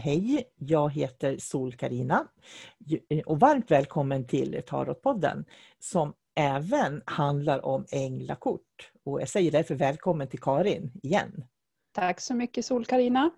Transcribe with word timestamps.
Hej, 0.00 0.44
jag 0.56 0.92
heter 0.92 1.36
sol 1.38 1.72
karina 1.72 2.28
och 3.26 3.40
varmt 3.40 3.70
välkommen 3.70 4.26
till 4.26 4.62
Tarotpodden 4.66 5.44
som 5.78 6.12
även 6.34 7.02
handlar 7.06 7.64
om 7.64 7.86
änglakort. 7.90 8.92
Och 9.04 9.20
jag 9.20 9.28
säger 9.28 9.52
därför 9.52 9.74
välkommen 9.74 10.28
till 10.28 10.40
Karin 10.40 10.92
igen. 11.02 11.44
Tack 11.92 12.20
så 12.20 12.34
mycket 12.34 12.64
sol 12.64 12.84
karina 12.84 13.30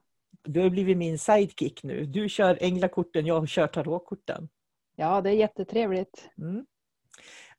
Du 0.43 0.61
har 0.61 0.71
blivit 0.71 0.97
min 0.97 1.19
sidekick 1.19 1.83
nu. 1.83 2.07
Du 2.07 2.29
kör 2.29 2.59
änglakorten, 2.61 3.27
jag 3.27 3.49
kör 3.49 3.67
tarotkorten. 3.67 4.49
Ja, 4.97 5.21
det 5.21 5.31
är 5.31 5.35
jättetrevligt. 5.35 6.31
Mm. 6.39 6.67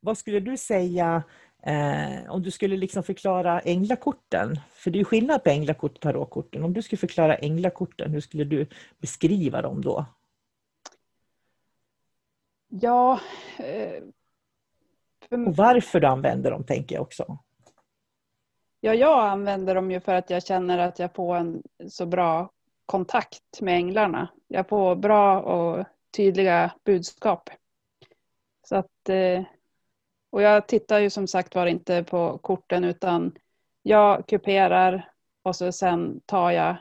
Vad 0.00 0.18
skulle 0.18 0.40
du 0.40 0.56
säga 0.56 1.22
Eh, 1.62 2.30
om 2.30 2.42
du 2.42 2.50
skulle 2.50 2.76
liksom 2.76 3.02
förklara 3.02 3.60
änglakorten, 3.60 4.60
för 4.70 4.90
det 4.90 5.00
är 5.00 5.04
skillnad 5.04 5.44
på 5.44 5.50
änglakort 5.50 5.94
och 5.94 6.00
tarotkorten. 6.00 6.62
Om 6.62 6.72
du 6.72 6.82
skulle 6.82 6.98
förklara 6.98 7.36
änglakorten, 7.36 8.10
hur 8.10 8.20
skulle 8.20 8.44
du 8.44 8.66
beskriva 8.98 9.62
dem 9.62 9.82
då? 9.82 10.04
Ja... 12.68 13.20
Eh, 13.58 14.02
för... 15.28 15.48
Och 15.48 15.56
varför 15.56 16.00
du 16.00 16.06
använder 16.06 16.50
dem 16.50 16.64
tänker 16.64 16.94
jag 16.94 17.02
också. 17.02 17.38
Ja, 18.80 18.94
jag 18.94 19.28
använder 19.28 19.74
dem 19.74 19.90
ju 19.90 20.00
för 20.00 20.14
att 20.14 20.30
jag 20.30 20.46
känner 20.46 20.78
att 20.78 20.98
jag 20.98 21.14
får 21.14 21.36
en 21.36 21.62
så 21.88 22.06
bra 22.06 22.50
kontakt 22.86 23.60
med 23.60 23.74
änglarna. 23.74 24.28
Jag 24.48 24.68
får 24.68 24.96
bra 24.96 25.40
och 25.40 25.84
tydliga 26.16 26.72
budskap. 26.84 27.50
Så 28.68 28.76
att 28.76 29.08
eh, 29.08 29.42
och 30.32 30.42
jag 30.42 30.66
tittar 30.66 30.98
ju 30.98 31.10
som 31.10 31.26
sagt 31.26 31.54
var 31.54 31.66
inte 31.66 32.04
på 32.04 32.38
korten 32.38 32.84
utan 32.84 33.32
jag 33.82 34.26
kuperar 34.26 35.10
och 35.42 35.56
så 35.56 35.72
sen 35.72 36.20
tar 36.26 36.50
jag 36.50 36.76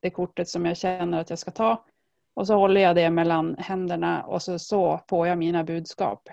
det 0.00 0.10
kortet 0.10 0.48
som 0.48 0.66
jag 0.66 0.76
känner 0.76 1.20
att 1.20 1.30
jag 1.30 1.38
ska 1.38 1.50
ta. 1.50 1.84
Och 2.34 2.46
så 2.46 2.54
håller 2.54 2.80
jag 2.80 2.96
det 2.96 3.10
mellan 3.10 3.56
händerna 3.58 4.22
och 4.22 4.42
så, 4.42 4.58
så 4.58 5.00
får 5.08 5.26
jag 5.26 5.38
mina 5.38 5.64
budskap. 5.64 6.28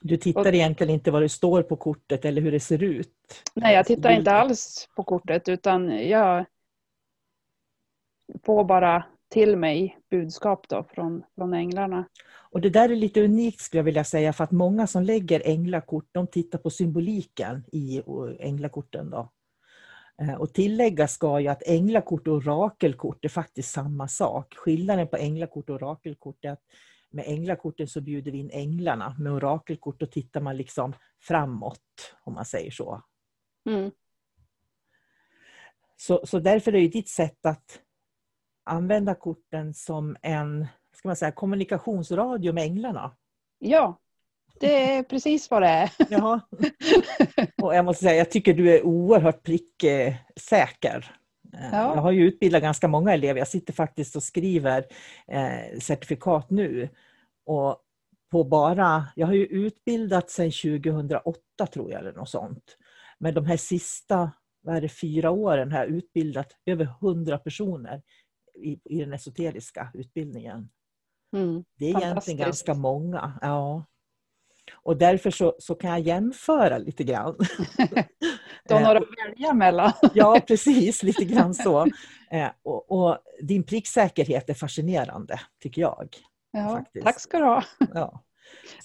Du 0.00 0.16
tittar 0.16 0.40
och, 0.40 0.46
egentligen 0.46 0.94
inte 0.94 1.10
vad 1.10 1.22
det 1.22 1.28
står 1.28 1.62
på 1.62 1.76
kortet 1.76 2.24
eller 2.24 2.42
hur 2.42 2.52
det 2.52 2.60
ser 2.60 2.82
ut? 2.82 3.42
Nej, 3.54 3.74
jag 3.74 3.86
tittar 3.86 4.10
inte 4.10 4.32
alls 4.32 4.88
på 4.96 5.04
kortet 5.04 5.48
utan 5.48 6.08
jag 6.08 6.44
får 8.44 8.64
bara 8.64 9.04
till 9.30 9.56
mig 9.56 9.98
budskap 10.10 10.68
då 10.68 10.84
från, 10.94 11.22
från 11.34 11.54
änglarna. 11.54 12.04
Och 12.50 12.60
det 12.60 12.70
där 12.70 12.88
är 12.88 12.96
lite 12.96 13.24
unikt 13.24 13.60
skulle 13.60 13.78
jag 13.78 13.84
vilja 13.84 14.04
säga 14.04 14.32
för 14.32 14.44
att 14.44 14.50
många 14.50 14.86
som 14.86 15.02
lägger 15.02 15.42
änglakort 15.44 16.08
de 16.12 16.26
tittar 16.26 16.58
på 16.58 16.70
symboliken 16.70 17.64
i 17.72 18.02
änglakorten. 18.38 19.10
Då. 19.10 19.30
Eh, 20.22 20.34
och 20.34 20.52
tillägga 20.52 21.08
ska 21.08 21.40
ju 21.40 21.48
att 21.48 21.62
änglakort 21.66 22.28
och 22.28 22.34
orakelkort 22.34 23.24
är 23.24 23.28
faktiskt 23.28 23.70
samma 23.70 24.08
sak. 24.08 24.54
Skillnaden 24.56 25.08
på 25.08 25.16
änglakort 25.16 25.70
och 25.70 25.76
orakelkort 25.76 26.44
är 26.44 26.50
att 26.50 26.62
med 27.10 27.24
änglakorten 27.26 27.88
så 27.88 28.00
bjuder 28.00 28.32
vi 28.32 28.38
in 28.38 28.50
änglarna. 28.52 29.16
Med 29.18 29.32
orakelkort 29.32 30.00
då 30.00 30.06
tittar 30.06 30.40
man 30.40 30.56
liksom 30.56 30.92
framåt, 31.20 32.14
om 32.24 32.34
man 32.34 32.44
säger 32.44 32.70
så. 32.70 33.02
Mm. 33.66 33.90
Så, 35.96 36.26
så 36.26 36.38
därför 36.38 36.74
är 36.74 36.80
det 36.80 36.88
ditt 36.88 37.08
sätt 37.08 37.46
att 37.46 37.80
använda 38.70 39.14
korten 39.14 39.74
som 39.74 40.16
en 40.22 40.66
ska 40.96 41.08
man 41.08 41.16
säga, 41.16 41.32
kommunikationsradio 41.32 42.52
med 42.52 42.64
änglarna. 42.64 43.16
Ja, 43.58 43.98
det 44.60 44.92
är 44.94 45.02
precis 45.02 45.50
vad 45.50 45.62
det 45.62 45.68
är. 45.68 45.90
Ja. 46.10 46.40
Och 47.62 47.74
jag 47.74 47.84
måste 47.84 48.04
säga, 48.04 48.16
jag 48.16 48.30
tycker 48.30 48.54
du 48.54 48.74
är 48.74 48.86
oerhört 48.86 49.42
pricksäker. 49.42 51.16
Eh, 51.54 51.68
ja. 51.72 51.94
Jag 51.94 52.02
har 52.02 52.10
ju 52.10 52.28
utbildat 52.28 52.62
ganska 52.62 52.88
många 52.88 53.12
elever. 53.12 53.38
Jag 53.38 53.48
sitter 53.48 53.72
faktiskt 53.72 54.16
och 54.16 54.22
skriver 54.22 54.86
eh, 55.28 55.78
certifikat 55.80 56.50
nu. 56.50 56.88
Och 57.46 57.82
på 58.30 58.44
bara, 58.44 59.06
jag 59.16 59.26
har 59.26 59.34
ju 59.34 59.46
utbildat 59.46 60.30
sedan 60.30 60.50
2008 60.50 61.40
tror 61.72 61.90
jag 61.90 62.00
eller 62.00 62.12
något 62.12 62.28
sånt. 62.28 62.76
Men 63.18 63.34
de 63.34 63.46
här 63.46 63.56
sista 63.56 64.30
vad 64.62 64.76
är 64.76 64.80
det, 64.80 64.88
fyra 64.88 65.30
åren 65.30 65.72
har 65.72 65.78
jag 65.78 65.88
utbildat 65.88 66.56
över 66.66 66.88
100 67.02 67.38
personer 67.38 68.02
i, 68.62 68.80
i 68.84 68.98
den 68.98 69.12
esoteriska 69.12 69.90
utbildningen. 69.94 70.68
Mm. 71.36 71.64
Det 71.78 71.90
är 71.90 72.02
egentligen 72.02 72.38
ganska 72.38 72.74
många. 72.74 73.38
Ja. 73.42 73.84
Och 74.72 74.96
därför 74.96 75.30
så, 75.30 75.54
så 75.58 75.74
kan 75.74 75.90
jag 75.90 76.00
jämföra 76.00 76.78
lite 76.78 77.04
grann. 77.04 77.36
du 78.68 78.74
har 78.74 78.80
några 78.80 78.98
att 78.98 79.28
välja 79.28 79.52
mellan. 79.52 79.92
ja, 80.14 80.40
precis. 80.46 81.02
Lite 81.02 81.24
grann 81.24 81.54
så. 81.54 81.86
Eh, 82.32 82.50
och, 82.62 82.92
och, 82.92 83.18
din 83.42 83.62
pricksäkerhet 83.62 84.50
är 84.50 84.54
fascinerande, 84.54 85.40
tycker 85.62 85.82
jag. 85.82 86.16
Ja, 86.50 86.68
faktiskt. 86.68 87.06
tack 87.06 87.20
ska 87.20 87.38
du 87.38 87.44
ha. 87.44 87.64
Ja. 87.94 88.24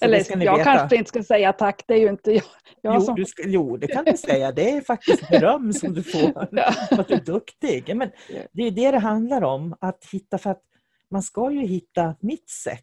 Eller 0.00 0.24
jag 0.28 0.58
veta. 0.58 0.64
kanske 0.64 0.96
inte 0.96 1.08
ska 1.08 1.22
säga 1.22 1.52
tack, 1.52 1.84
det 1.86 1.94
är 1.94 1.98
ju 1.98 2.08
inte 2.08 2.32
jag. 2.32 2.44
Jag 2.86 3.04
jo, 3.08 3.14
du 3.14 3.24
ska, 3.24 3.42
jo, 3.46 3.76
det 3.76 3.86
kan 3.86 4.04
du 4.04 4.16
säga. 4.16 4.52
Det 4.52 4.70
är 4.70 4.80
faktiskt 4.80 5.28
beröm 5.28 5.72
som 5.72 5.94
du 5.94 6.02
får. 6.02 6.48
ja. 6.52 6.74
Att 6.90 7.08
du 7.08 7.14
är 7.14 7.24
duktig. 7.24 7.96
Men 7.96 8.10
det 8.52 8.62
är 8.62 8.70
det 8.70 8.90
det 8.90 8.98
handlar 8.98 9.44
om, 9.44 9.76
att 9.80 10.04
hitta 10.12 10.38
för 10.38 10.50
att 10.50 10.62
man 11.10 11.22
ska 11.22 11.50
ju 11.50 11.66
hitta 11.66 12.14
mitt 12.20 12.50
sätt 12.50 12.82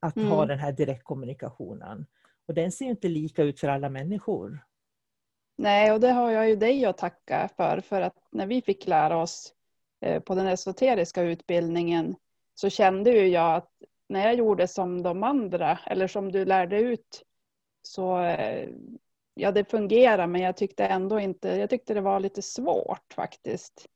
att 0.00 0.16
mm. 0.16 0.28
ha 0.28 0.46
den 0.46 0.58
här 0.58 0.72
direktkommunikationen. 0.72 2.06
Och 2.48 2.54
den 2.54 2.72
ser 2.72 2.84
ju 2.84 2.90
inte 2.90 3.08
lika 3.08 3.42
ut 3.42 3.60
för 3.60 3.68
alla 3.68 3.88
människor. 3.88 4.64
Nej, 5.58 5.92
och 5.92 6.00
det 6.00 6.10
har 6.10 6.30
jag 6.30 6.48
ju 6.48 6.56
dig 6.56 6.84
att 6.84 6.98
tacka 6.98 7.48
för. 7.56 7.80
För 7.80 8.00
att 8.00 8.16
när 8.32 8.46
vi 8.46 8.62
fick 8.62 8.86
lära 8.86 9.16
oss 9.16 9.54
eh, 10.00 10.22
på 10.22 10.34
den 10.34 10.46
esoteriska 10.46 11.22
utbildningen 11.22 12.16
så 12.54 12.70
kände 12.70 13.10
ju 13.10 13.28
jag 13.28 13.54
att 13.54 13.70
när 14.08 14.26
jag 14.26 14.34
gjorde 14.34 14.68
som 14.68 15.02
de 15.02 15.22
andra, 15.22 15.78
eller 15.86 16.06
som 16.06 16.32
du 16.32 16.44
lärde 16.44 16.80
ut, 16.80 17.22
så 17.82 18.20
eh, 18.20 18.68
ja, 19.34 19.52
det 19.52 19.70
fungerar 19.70 20.26
men 20.26 20.40
jag 20.40 20.56
tyckte 20.56 20.86
ändå 20.86 21.20
inte, 21.20 21.48
jag 21.48 21.70
tyckte 21.70 21.94
det 21.94 22.00
var 22.00 22.20
lite 22.20 22.42
svårt 22.42 23.12
faktiskt. 23.14 23.86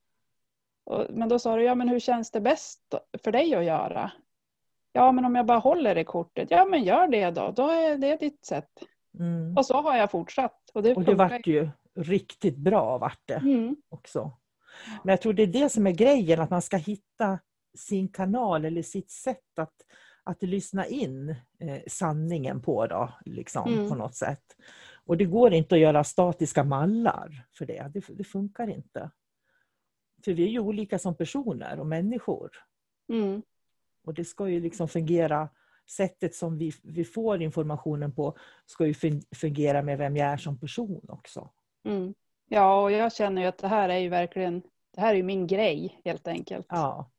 Men 1.08 1.28
då 1.28 1.38
sa 1.38 1.56
du, 1.56 1.62
ja 1.62 1.74
men 1.74 1.88
hur 1.88 2.00
känns 2.00 2.30
det 2.30 2.40
bäst 2.40 2.94
för 3.24 3.32
dig 3.32 3.54
att 3.54 3.64
göra? 3.64 4.12
Ja 4.92 5.12
men 5.12 5.24
om 5.24 5.34
jag 5.34 5.46
bara 5.46 5.58
håller 5.58 5.98
i 5.98 6.04
kortet, 6.04 6.50
ja 6.50 6.64
men 6.64 6.84
gör 6.84 7.08
det 7.08 7.30
då, 7.30 7.50
då 7.56 7.68
är 7.68 7.96
det 7.96 8.16
ditt 8.16 8.44
sätt. 8.44 8.70
Mm. 9.18 9.56
Och 9.56 9.66
så 9.66 9.80
har 9.80 9.96
jag 9.96 10.10
fortsatt. 10.10 10.70
Och 10.74 10.82
det, 10.82 10.94
och 10.94 11.04
det 11.04 11.14
vart 11.14 11.46
ju 11.46 11.68
riktigt 11.94 12.56
bra 12.56 12.98
vart 12.98 13.20
det 13.24 13.34
mm. 13.34 13.76
också. 13.88 14.32
Men 15.04 15.12
jag 15.12 15.20
tror 15.20 15.32
det 15.32 15.42
är 15.42 15.46
det 15.46 15.68
som 15.68 15.86
är 15.86 15.90
grejen, 15.90 16.40
att 16.40 16.50
man 16.50 16.62
ska 16.62 16.76
hitta 16.76 17.38
sin 17.78 18.08
kanal 18.08 18.64
eller 18.64 18.82
sitt 18.82 19.10
sätt 19.10 19.58
att, 19.58 19.74
att 20.24 20.42
lyssna 20.42 20.86
in 20.86 21.30
eh, 21.60 21.82
sanningen 21.86 22.62
på 22.62 22.86
då, 22.86 23.12
liksom, 23.24 23.72
mm. 23.74 23.88
på 23.88 23.94
något 23.94 24.14
sätt. 24.14 24.56
Och 25.06 25.16
det 25.16 25.24
går 25.24 25.52
inte 25.52 25.74
att 25.74 25.80
göra 25.80 26.04
statiska 26.04 26.64
mallar 26.64 27.46
för 27.58 27.66
det, 27.66 27.90
det, 27.94 28.04
det 28.08 28.24
funkar 28.24 28.68
inte. 28.70 29.10
För 30.24 30.32
vi 30.32 30.42
är 30.42 30.48
ju 30.48 30.58
olika 30.58 30.98
som 30.98 31.16
personer 31.16 31.80
och 31.80 31.86
människor. 31.86 32.50
Mm. 33.08 33.42
Och 34.04 34.14
det 34.14 34.24
ska 34.24 34.48
ju 34.48 34.60
liksom 34.60 34.88
fungera, 34.88 35.48
sättet 35.90 36.34
som 36.34 36.58
vi, 36.58 36.72
vi 36.82 37.04
får 37.04 37.42
informationen 37.42 38.12
på 38.12 38.36
ska 38.66 38.86
ju 38.86 38.94
fungera 39.34 39.82
med 39.82 39.98
vem 39.98 40.16
jag 40.16 40.28
är 40.28 40.36
som 40.36 40.58
person 40.58 41.06
också. 41.08 41.50
Mm. 41.84 42.14
Ja, 42.48 42.82
och 42.82 42.92
jag 42.92 43.12
känner 43.12 43.42
ju 43.42 43.48
att 43.48 43.58
det 43.58 43.68
här 43.68 43.88
är 43.88 43.98
ju 43.98 44.08
verkligen, 44.08 44.62
det 44.94 45.00
här 45.00 45.10
är 45.10 45.16
ju 45.16 45.22
min 45.22 45.46
grej 45.46 46.00
helt 46.04 46.28
enkelt. 46.28 46.66
Ja. 46.68 47.10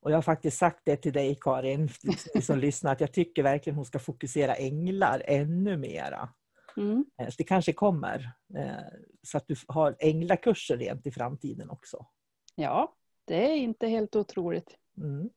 Och 0.00 0.10
jag 0.10 0.16
har 0.16 0.22
faktiskt 0.22 0.58
sagt 0.58 0.80
det 0.84 0.96
till 0.96 1.12
dig 1.12 1.38
Karin, 1.40 1.88
som 2.42 2.58
lyssnar, 2.58 2.92
att 2.92 3.00
jag 3.00 3.12
tycker 3.12 3.42
verkligen 3.42 3.76
hon 3.76 3.84
ska 3.84 3.98
fokusera 3.98 4.54
änglar 4.54 5.22
ännu 5.26 5.76
mera. 5.76 6.28
Mm. 6.76 7.04
Eh, 7.18 7.28
det 7.38 7.44
kanske 7.44 7.72
kommer, 7.72 8.32
eh, 8.54 8.98
så 9.22 9.36
att 9.36 9.48
du 9.48 9.56
har 9.68 9.96
änglakurser 9.98 10.76
rent 10.76 11.06
i 11.06 11.10
framtiden 11.10 11.70
också. 11.70 12.06
Ja, 12.54 12.94
det 13.24 13.50
är 13.50 13.56
inte 13.56 13.86
helt 13.86 14.16
otroligt. 14.16 14.76
Mm. 14.96 15.30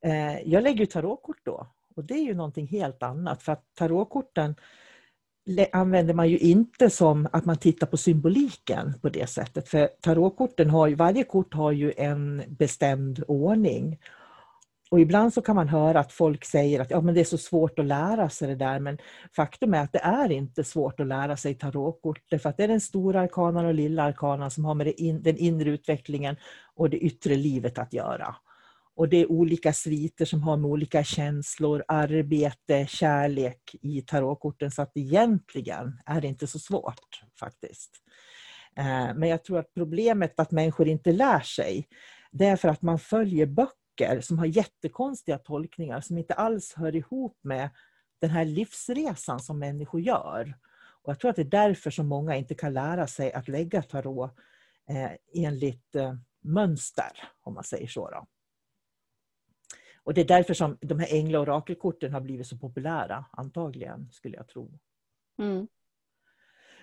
Eh, 0.00 0.40
jag 0.48 0.62
lägger 0.62 0.86
tarotkort 0.86 1.40
då. 1.44 1.66
Och 1.96 2.04
det 2.04 2.14
är 2.14 2.24
ju 2.24 2.34
någonting 2.34 2.66
helt 2.66 3.02
annat 3.02 3.42
för 3.42 3.52
att 3.52 3.64
tarotkorten 3.74 4.54
använder 5.72 6.14
man 6.14 6.28
ju 6.28 6.38
inte 6.38 6.90
som 6.90 7.28
att 7.32 7.44
man 7.44 7.56
tittar 7.56 7.86
på 7.86 7.96
symboliken 7.96 8.94
på 9.02 9.08
det 9.08 9.26
sättet. 9.26 9.68
För 9.68 9.86
tarotkorten 10.00 10.70
har 10.70 10.86
ju, 10.86 10.94
varje 10.94 11.24
kort 11.24 11.54
har 11.54 11.72
ju 11.72 11.92
en 11.96 12.42
bestämd 12.48 13.24
ordning. 13.28 13.98
Och 14.90 15.00
ibland 15.00 15.34
så 15.34 15.42
kan 15.42 15.56
man 15.56 15.68
höra 15.68 16.00
att 16.00 16.12
folk 16.12 16.44
säger 16.44 16.80
att 16.80 16.90
ja, 16.90 17.00
men 17.00 17.14
det 17.14 17.20
är 17.20 17.24
så 17.24 17.38
svårt 17.38 17.78
att 17.78 17.84
lära 17.84 18.28
sig 18.28 18.48
det 18.48 18.54
där, 18.54 18.80
men 18.80 18.98
faktum 19.36 19.74
är 19.74 19.82
att 19.82 19.92
det 19.92 19.98
är 19.98 20.32
inte 20.32 20.64
svårt 20.64 21.00
att 21.00 21.06
lära 21.06 21.36
sig 21.36 21.54
tarotkort, 21.54 22.20
därför 22.30 22.48
att 22.48 22.56
det 22.56 22.64
är 22.64 22.68
den 22.68 22.80
stora 22.80 23.20
arkanan 23.20 23.66
och 23.66 23.74
lilla 23.74 24.02
arkanan 24.02 24.50
som 24.50 24.64
har 24.64 24.74
med 24.74 24.92
in, 24.96 25.22
den 25.22 25.36
inre 25.36 25.70
utvecklingen 25.70 26.36
och 26.74 26.90
det 26.90 26.98
yttre 26.98 27.34
livet 27.36 27.78
att 27.78 27.92
göra. 27.92 28.36
Och 28.96 29.08
det 29.08 29.16
är 29.16 29.30
olika 29.32 29.72
sviter 29.72 30.24
som 30.24 30.42
har 30.42 30.56
med 30.56 30.70
olika 30.70 31.04
känslor, 31.04 31.84
arbete, 31.88 32.86
kärlek 32.88 33.74
i 33.82 34.02
tarotkorten, 34.02 34.70
så 34.70 34.82
att 34.82 34.96
egentligen 34.96 36.00
är 36.06 36.20
det 36.20 36.28
inte 36.28 36.46
så 36.46 36.58
svårt 36.58 37.22
faktiskt. 37.40 37.90
Eh, 38.76 39.14
men 39.14 39.28
jag 39.28 39.44
tror 39.44 39.58
att 39.58 39.74
problemet 39.74 40.40
att 40.40 40.50
människor 40.50 40.88
inte 40.88 41.12
lär 41.12 41.40
sig, 41.40 41.86
det 42.30 42.44
är 42.46 42.56
för 42.56 42.68
att 42.68 42.82
man 42.82 42.98
följer 42.98 43.46
böcker 43.46 43.87
som 44.20 44.38
har 44.38 44.46
jättekonstiga 44.46 45.38
tolkningar 45.38 46.00
som 46.00 46.18
inte 46.18 46.34
alls 46.34 46.74
hör 46.74 46.96
ihop 46.96 47.38
med 47.42 47.70
den 48.20 48.30
här 48.30 48.44
livsresan 48.44 49.40
som 49.40 49.58
människor 49.58 50.00
gör. 50.00 50.54
Och 51.02 51.10
jag 51.10 51.20
tror 51.20 51.30
att 51.30 51.36
det 51.36 51.42
är 51.42 51.44
därför 51.44 51.90
som 51.90 52.06
många 52.06 52.36
inte 52.36 52.54
kan 52.54 52.72
lära 52.72 53.06
sig 53.06 53.32
att 53.32 53.48
lägga 53.48 53.82
tarot 53.82 54.30
eh, 54.88 55.44
enligt 55.44 55.94
eh, 55.94 56.14
mönster, 56.40 57.28
om 57.40 57.54
man 57.54 57.64
säger 57.64 57.86
så. 57.86 58.10
Då. 58.10 58.26
Och 60.08 60.14
det 60.14 60.20
är 60.20 60.24
därför 60.24 60.54
som 60.54 60.78
de 60.80 60.98
här 60.98 61.14
ängla 61.14 61.40
och 61.40 61.42
orakelkorten 61.42 62.12
har 62.12 62.20
blivit 62.20 62.46
så 62.46 62.58
populära, 62.58 63.24
antagligen, 63.32 64.08
skulle 64.12 64.36
jag 64.36 64.48
tro. 64.48 64.78
Mm. 65.38 65.68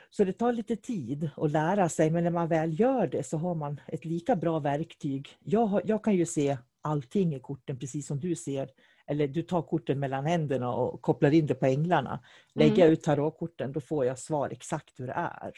Så 0.09 0.23
det 0.23 0.33
tar 0.33 0.53
lite 0.53 0.75
tid 0.75 1.29
att 1.37 1.51
lära 1.51 1.89
sig, 1.89 2.11
men 2.11 2.23
när 2.23 2.31
man 2.31 2.47
väl 2.47 2.79
gör 2.79 3.07
det 3.07 3.23
så 3.23 3.37
har 3.37 3.55
man 3.55 3.81
ett 3.87 4.05
lika 4.05 4.35
bra 4.35 4.59
verktyg. 4.59 5.37
Jag, 5.39 5.65
har, 5.65 5.81
jag 5.85 6.03
kan 6.03 6.15
ju 6.15 6.25
se 6.25 6.57
allting 6.85 7.35
i 7.35 7.39
korten, 7.39 7.79
precis 7.79 8.07
som 8.07 8.19
du 8.19 8.35
ser. 8.35 8.69
Eller 9.07 9.27
du 9.27 9.41
tar 9.41 9.61
korten 9.61 9.99
mellan 9.99 10.25
händerna 10.25 10.73
och 10.73 11.01
kopplar 11.01 11.31
in 11.31 11.45
det 11.45 11.55
på 11.55 11.65
änglarna. 11.65 12.19
Lägger 12.53 12.71
mm. 12.71 12.79
jag 12.79 12.89
ut 12.89 13.03
tarotkorten, 13.03 13.71
då 13.71 13.81
får 13.81 14.05
jag 14.05 14.19
svar 14.19 14.49
exakt 14.49 14.99
hur 14.99 15.07
det 15.07 15.13
är. 15.13 15.53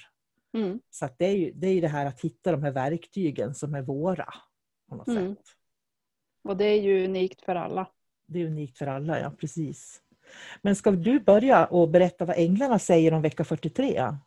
Mm. 0.53 0.79
Så 0.89 1.09
det 1.17 1.25
är 1.25 1.35
ju 1.35 1.51
det, 1.51 1.67
är 1.67 1.81
det 1.81 1.87
här 1.87 2.05
att 2.05 2.21
hitta 2.21 2.51
de 2.51 2.63
här 2.63 2.71
verktygen 2.71 3.55
som 3.55 3.75
är 3.75 3.81
våra. 3.81 4.33
På 4.89 4.95
något 4.95 5.07
mm. 5.07 5.35
sätt. 5.35 5.45
Och 6.43 6.57
det 6.57 6.65
är 6.65 6.81
ju 6.81 7.05
unikt 7.05 7.41
för 7.41 7.55
alla. 7.55 7.87
Det 8.25 8.39
är 8.39 8.45
unikt 8.45 8.77
för 8.77 8.87
alla, 8.87 9.19
ja 9.19 9.31
precis. 9.31 10.01
Men 10.61 10.75
ska 10.75 10.91
du 10.91 11.19
börja 11.19 11.65
och 11.65 11.89
berätta 11.89 12.25
vad 12.25 12.37
änglarna 12.37 12.79
säger 12.79 13.13
om 13.13 13.21
vecka 13.21 13.43
43? 13.43 14.17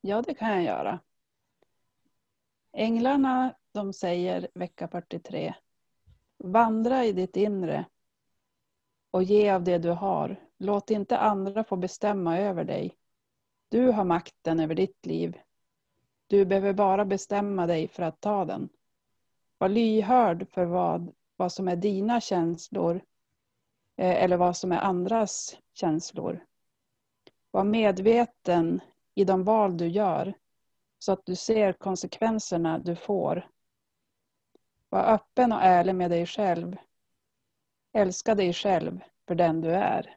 Ja, 0.00 0.22
det 0.22 0.34
kan 0.34 0.48
jag 0.48 0.62
göra. 0.62 0.98
Änglarna, 2.72 3.54
de 3.72 3.92
säger 3.92 4.48
vecka 4.54 4.88
43. 4.88 5.54
Vandra 6.44 7.04
i 7.04 7.12
ditt 7.12 7.36
inre 7.36 7.84
och 9.10 9.22
ge 9.22 9.50
av 9.50 9.64
det 9.64 9.78
du 9.78 9.90
har. 9.90 10.40
Låt 10.58 10.90
inte 10.90 11.18
andra 11.18 11.64
få 11.64 11.76
bestämma 11.76 12.38
över 12.38 12.64
dig. 12.64 12.96
Du 13.68 13.90
har 13.90 14.04
makten 14.04 14.60
över 14.60 14.74
ditt 14.74 15.06
liv. 15.06 15.38
Du 16.26 16.44
behöver 16.44 16.72
bara 16.72 17.04
bestämma 17.04 17.66
dig 17.66 17.88
för 17.88 18.02
att 18.02 18.20
ta 18.20 18.44
den. 18.44 18.68
Var 19.58 19.68
lyhörd 19.68 20.48
för 20.48 20.64
vad 20.64 21.12
vad 21.42 21.52
som 21.52 21.68
är 21.68 21.76
dina 21.76 22.20
känslor 22.20 22.94
eh, 23.96 24.24
eller 24.24 24.36
vad 24.36 24.56
som 24.56 24.72
är 24.72 24.78
andras 24.78 25.56
känslor. 25.74 26.44
Var 27.50 27.64
medveten 27.64 28.80
i 29.14 29.24
de 29.24 29.44
val 29.44 29.76
du 29.76 29.88
gör 29.88 30.34
så 30.98 31.12
att 31.12 31.26
du 31.26 31.36
ser 31.36 31.72
konsekvenserna 31.72 32.78
du 32.78 32.96
får. 32.96 33.48
Var 34.92 35.14
öppen 35.14 35.52
och 35.52 35.62
ärlig 35.62 35.94
med 35.94 36.10
dig 36.10 36.26
själv. 36.26 36.76
Älska 37.92 38.34
dig 38.34 38.52
själv 38.52 39.00
för 39.26 39.34
den 39.34 39.60
du 39.60 39.70
är. 39.70 40.16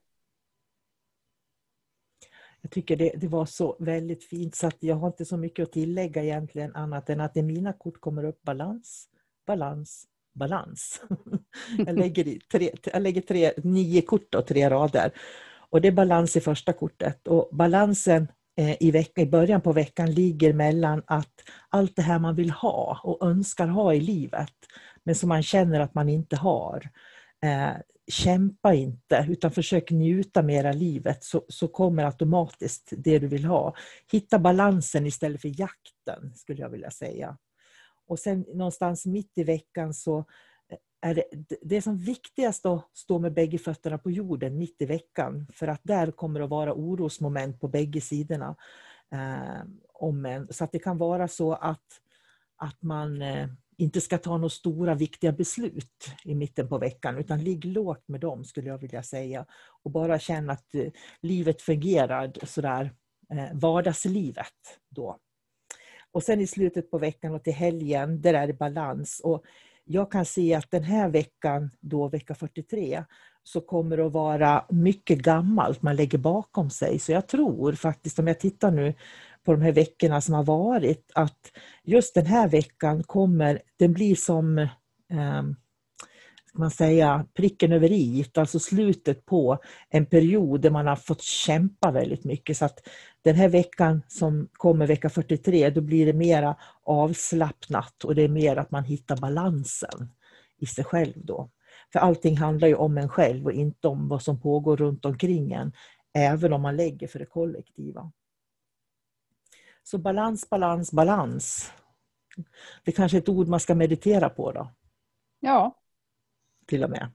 Jag 2.62 2.72
tycker 2.72 2.96
det, 2.96 3.14
det, 3.18 3.28
var 3.28 3.46
så 3.46 3.76
väldigt 3.80 4.24
fint 4.24 4.56
så 4.56 4.68
att 4.68 4.78
jag 4.80 4.96
har 4.96 5.08
inte 5.08 5.26
så 5.26 5.38
mycket 5.38 5.64
att 5.64 5.72
tillägga 5.72 6.24
egentligen 6.24 6.76
annat 6.76 7.10
än 7.10 7.22
att 7.22 7.38
i 7.38 7.42
mina 7.42 7.74
kort 7.74 8.02
kommer 8.02 8.24
upp 8.24 8.44
balans, 8.44 9.10
balans, 9.46 10.08
balans. 10.34 11.02
Jag 11.78 11.98
lägger, 12.00 12.40
tre, 12.52 12.72
jag 12.84 13.02
lägger 13.02 13.22
tre, 13.22 13.54
nio 13.58 14.02
kort 14.02 14.36
och 14.36 14.48
tre 14.48 14.70
rader. 14.70 15.12
Och 15.70 15.82
det 15.82 15.88
är 15.88 15.92
balans 15.92 16.36
i 16.36 16.42
första 16.42 16.74
kortet. 16.74 17.28
Och 17.28 17.50
balansen 17.52 18.28
Eh, 18.58 18.76
i, 18.80 18.92
veck- 18.92 19.20
i 19.20 19.26
början 19.26 19.62
på 19.62 19.72
veckan 19.74 20.12
ligger 20.12 20.54
mellan 20.54 21.04
att 21.08 21.34
allt 21.70 21.96
det 21.96 22.02
här 22.02 22.20
man 22.20 22.36
vill 22.36 22.50
ha 22.52 23.00
och 23.04 23.28
önskar 23.28 23.68
ha 23.68 23.94
i 23.94 24.00
livet, 24.00 24.54
men 25.04 25.16
som 25.16 25.30
man 25.30 25.44
känner 25.44 25.80
att 25.80 25.94
man 25.94 26.10
inte 26.10 26.36
har. 26.36 26.90
Eh, 27.44 27.78
kämpa 28.12 28.74
inte, 28.74 29.26
utan 29.30 29.52
försök 29.52 29.92
njuta 29.92 30.42
mera 30.42 30.72
livet 30.72 31.24
så, 31.24 31.46
så 31.48 31.68
kommer 31.68 32.04
automatiskt 32.04 32.94
det 32.98 33.20
du 33.20 33.28
vill 33.28 33.46
ha. 33.46 33.76
Hitta 34.12 34.40
balansen 34.40 35.06
istället 35.06 35.42
för 35.42 35.60
jakten, 35.60 36.36
skulle 36.36 36.62
jag 36.62 36.70
vilja 36.70 36.92
säga. 36.92 37.38
Och 38.08 38.20
sen 38.20 38.46
någonstans 38.54 39.06
mitt 39.06 39.38
i 39.38 39.44
veckan 39.44 39.94
så 39.94 40.26
är 41.06 41.16
det, 41.16 41.24
det 41.62 41.76
är 41.76 41.82
som 41.82 41.98
viktigast 41.98 42.66
att 42.66 42.90
stå 42.94 43.20
med 43.20 43.34
bägge 43.34 43.58
fötterna 43.58 43.98
på 43.98 44.12
jorden 44.12 44.58
mitt 44.58 44.82
i 44.82 44.86
veckan. 44.86 45.48
För 45.54 45.68
att 45.68 45.82
där 45.84 46.12
kommer 46.12 46.40
det 46.40 46.44
att 46.44 46.52
vara 46.52 46.74
orosmoment 46.74 47.60
på 47.62 47.68
bägge 47.68 48.02
sidorna. 48.02 48.56
Eh, 49.12 49.64
om 49.94 50.26
en, 50.26 50.48
så 50.54 50.64
att 50.64 50.72
det 50.72 50.80
kan 50.80 50.98
vara 50.98 51.28
så 51.28 51.54
att, 51.54 52.02
att 52.58 52.82
man 52.82 53.22
eh, 53.22 53.48
inte 53.78 54.02
ska 54.02 54.18
ta 54.18 54.38
några 54.38 54.50
stora 54.50 54.96
viktiga 54.96 55.32
beslut 55.32 56.12
i 56.24 56.36
mitten 56.36 56.70
på 56.70 56.78
veckan 56.78 57.18
utan 57.18 57.44
ligg 57.44 57.66
lågt 57.66 58.08
med 58.08 58.22
dem 58.22 58.44
skulle 58.44 58.70
jag 58.70 58.78
vilja 58.78 59.04
säga. 59.04 59.46
Och 59.84 59.92
bara 59.92 60.20
känna 60.20 60.54
att 60.54 60.76
eh, 60.76 60.92
livet 61.22 61.62
fungerar 61.62 62.34
sådär, 62.44 62.94
eh, 63.30 63.54
vardagslivet 63.54 64.80
då. 64.90 65.20
Och 66.12 66.24
sen 66.24 66.42
i 66.42 66.48
slutet 66.48 66.92
på 66.92 66.98
veckan 66.98 67.34
och 67.34 67.44
till 67.44 67.54
helgen, 67.54 68.22
där 68.22 68.34
är 68.34 68.48
det 68.48 68.54
balans. 68.54 69.22
Och 69.24 69.44
jag 69.86 70.12
kan 70.12 70.26
se 70.26 70.54
att 70.54 70.72
den 70.72 70.84
här 70.84 71.10
veckan, 71.10 71.72
då 71.80 72.08
vecka 72.08 72.36
43, 72.36 73.04
så 73.44 73.62
kommer 73.62 73.98
det 73.98 74.06
att 74.06 74.12
vara 74.12 74.66
mycket 74.70 75.20
gammalt 75.20 75.82
man 75.82 75.96
lägger 75.96 76.18
bakom 76.18 76.70
sig. 76.70 77.00
Så 77.00 77.12
jag 77.12 77.28
tror 77.28 77.74
faktiskt, 77.74 78.20
om 78.20 78.28
jag 78.28 78.40
tittar 78.40 78.72
nu 78.72 78.94
på 79.44 79.52
de 79.52 79.62
här 79.62 79.72
veckorna 79.72 80.22
som 80.22 80.34
har 80.34 80.44
varit, 80.44 81.12
att 81.16 81.52
just 81.84 82.14
den 82.14 82.26
här 82.26 82.48
veckan 82.48 83.04
kommer, 83.04 83.62
den 83.80 83.94
blir 83.94 84.16
som 84.16 84.58
eh, 84.58 85.44
man 86.58 86.72
säga, 86.72 87.26
pricken 87.34 87.72
över 87.72 87.92
i, 87.92 88.26
alltså 88.34 88.60
slutet 88.60 89.26
på 89.26 89.58
en 89.90 90.06
period 90.06 90.62
där 90.62 90.70
man 90.70 90.88
har 90.88 90.96
fått 90.96 91.22
kämpa 91.22 91.92
väldigt 91.92 92.24
mycket. 92.24 92.58
Så 92.58 92.66
att 92.66 92.80
den 93.26 93.36
här 93.36 93.50
veckan 93.50 94.02
som 94.08 94.50
kommer, 94.54 94.88
vecka 94.88 95.10
43, 95.10 95.70
då 95.70 95.82
blir 95.82 96.06
det 96.06 96.14
mera 96.14 96.56
avslappnat 96.84 98.04
och 98.04 98.16
det 98.16 98.22
är 98.22 98.30
mer 98.30 98.56
att 98.56 98.72
man 98.72 98.84
hittar 98.84 99.18
balansen 99.18 100.12
i 100.58 100.66
sig 100.66 100.84
själv 100.84 101.14
då. 101.16 101.50
För 101.94 102.00
allting 102.00 102.38
handlar 102.38 102.68
ju 102.68 102.76
om 102.76 102.98
en 102.98 103.10
själv 103.10 103.46
och 103.46 103.52
inte 103.52 103.88
om 103.88 104.08
vad 104.08 104.22
som 104.22 104.42
pågår 104.42 104.78
runt 104.78 105.06
omkring 105.06 105.52
en, 105.52 105.74
även 106.14 106.54
om 106.54 106.62
man 106.62 106.76
lägger 106.76 107.08
för 107.08 107.20
det 107.20 107.26
kollektiva. 107.26 108.12
Så 109.84 109.98
balans, 109.98 110.50
balans, 110.50 110.92
balans 110.92 111.72
Det 112.84 112.92
är 112.92 112.96
kanske 112.96 113.18
är 113.18 113.22
ett 113.22 113.30
ord 113.30 113.48
man 113.48 113.60
ska 113.60 113.76
meditera 113.76 114.30
på 114.30 114.52
då? 114.52 114.72
Ja. 115.40 115.80
Till 116.66 116.84
och 116.84 116.90
med. 116.90 117.12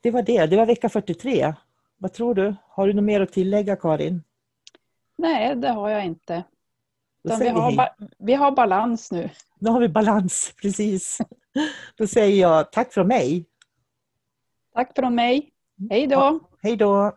Det 0.00 0.10
var 0.10 0.22
det, 0.22 0.46
det 0.46 0.56
var 0.56 0.66
vecka 0.66 0.88
43. 0.88 1.54
Vad 1.96 2.12
tror 2.12 2.34
du? 2.34 2.54
Har 2.68 2.86
du 2.86 2.92
något 2.92 3.04
mer 3.04 3.20
att 3.20 3.32
tillägga 3.32 3.76
Karin? 3.76 4.22
Nej, 5.20 5.56
det 5.56 5.68
har 5.68 5.88
jag 5.88 6.04
inte. 6.04 6.44
Vi 7.22 7.48
har, 7.48 7.94
vi 8.18 8.34
har 8.34 8.52
balans 8.52 9.12
nu. 9.12 9.30
Nu 9.58 9.70
har 9.70 9.80
vi 9.80 9.88
balans, 9.88 10.54
precis. 10.62 11.18
Då 11.96 12.06
säger 12.06 12.40
jag 12.40 12.72
tack 12.72 12.92
från 12.92 13.06
mig. 13.06 13.44
Tack 14.74 14.92
från 14.96 15.14
mig. 15.14 15.52
Hej 15.90 16.06
då. 16.06 16.14
Ja, 16.14 16.40
hej 16.62 16.76
då. 16.76 17.16